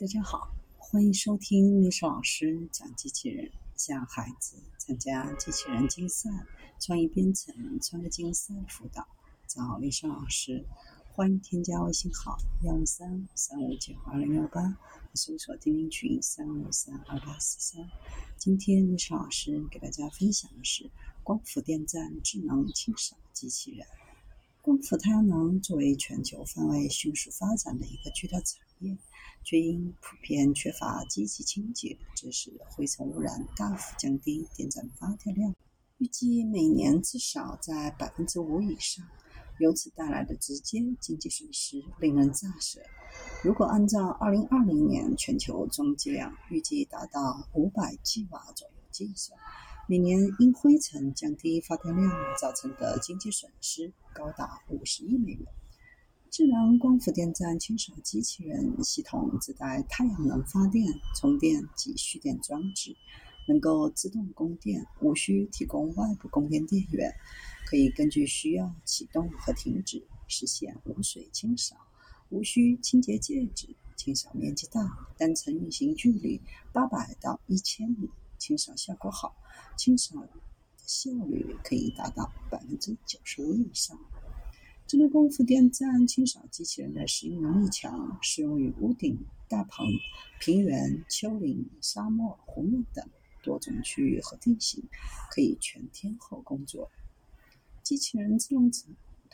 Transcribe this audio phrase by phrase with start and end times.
[0.00, 6.30] 大家好，欢迎收听历史老师讲机器人，向孩子参加机器人竞赛、
[6.78, 9.04] 创意编程、创客竞赛辅导，
[9.48, 10.64] 找历史老师。
[11.12, 14.78] 欢迎添加微信号幺五三三五九二零幺八，
[15.14, 17.84] 搜索钉钉群三五三二八四三。
[18.36, 20.88] 今天历史老师给大家分享的是
[21.24, 23.84] 光伏电站智能清扫机器人。
[24.68, 28.94] 光伏太阳能作为全球范围迅速发展的一个巨大产业。
[29.42, 35.54] 却因普遍缺乏积极清洁，致使灰尘污染大幅降低电站发电量，
[35.96, 39.06] 预计每年至少在百分之五以上。
[39.58, 42.82] 由此带来的直接经济损失令人咋舌。
[43.42, 49.40] 如果按照二零二零年全球总计量预计达到五百 g 瓦左右计算，
[49.90, 55.46] 每年因灰尘降低发电量造成的经济损失高达五十亿美元。
[56.30, 62.94] 智能光伏电站清扫机器人系统自带太阳能发电、充电及蓄电装置，
[63.48, 67.10] 能够自动供电，无需提供外部供电电源，
[67.66, 71.74] 可以根据需要启动和停止，实现无水清扫，
[72.28, 76.42] 无需清洁介质，清扫面积大，单程运行距离
[76.74, 79.36] 八百到一千米，清扫效果好，
[79.76, 80.26] 清扫
[80.78, 83.98] 效率可以达到百分之九十五以上。
[84.86, 89.86] 智能光伏电站清扫机器人的适应能力强，适用于屋顶、大棚、
[90.40, 93.06] 平原、丘陵、沙漠、湖面等
[93.42, 94.82] 多种区域和地形，
[95.30, 96.90] 可以全天候工作。
[97.82, 98.70] 机器人自动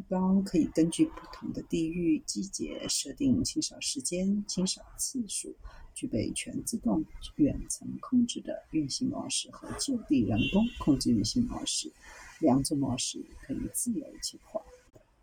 [0.00, 5.54] 图标可以根据不同的地域、季节设定清扫时间、清扫次数，
[5.94, 7.04] 具备全自动、
[7.36, 11.92] 远程控制的运行模式和就地人工控制运行模式，
[12.40, 14.62] 两种模式可以自由切换。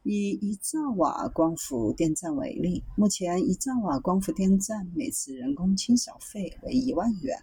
[0.04, 7.38] 以一兆瓦光伏电站为例，目前一兆瓦光伏电站每次人工清扫费为一万元，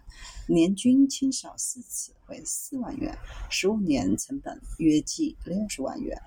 [0.47, 3.15] 年均清扫四次为四万元，
[3.51, 6.17] 十五年成本约计六十万元。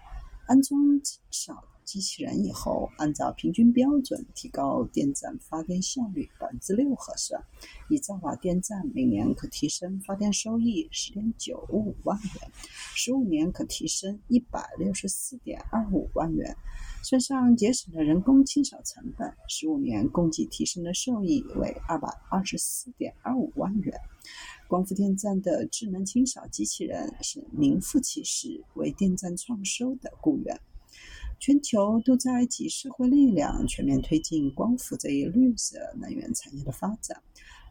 [0.48, 1.62] 安装清扫。
[1.84, 7.42] 机器人以后，按照平均标准提高电站发电效率百分之六核算，
[7.88, 12.52] 一兆瓦电站每年可提升发电收益十点九五万元，
[12.94, 16.54] 十五年可提升一百六十四点二五万元。
[17.02, 23.98] 算上节省的人工清扫成本，十五年共计提升的收益为二百二十四点二五万元。
[24.68, 30.60] 光伏电站的智能清扫机器人是名副其实为电站创收的雇员。
[31.40, 37.22] 全球都在集社会力量，全面推进光伏这一绿色能源产业的发展。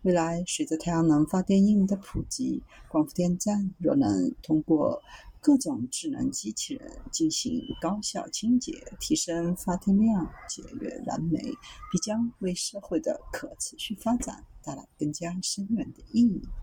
[0.01, 4.99] 未来，随着太阳能发电应用的普及，光伏电站若能通过
[5.39, 11.39] 各种智能机器人进行高效清洁，提升发电量，节约燃煤，
[11.91, 16.41] 必将为社会的可持续发展带来更加深远的意义。